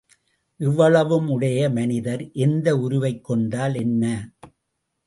[0.59, 4.03] இவ்வளவுமுடைய மனிதர் எந்த உருவைக் கொண்டால் என்ன?